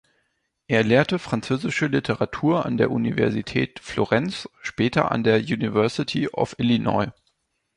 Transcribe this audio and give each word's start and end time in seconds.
Er 0.67 0.81
lehrte 0.81 1.19
Französische 1.19 1.85
Literatur 1.85 2.65
an 2.65 2.77
der 2.77 2.89
Universität 2.89 3.77
Florenz, 3.79 4.49
später 4.63 5.11
an 5.11 5.23
der 5.23 5.37
University 5.41 6.27
of 6.29 6.55
Illinois. 6.57 7.11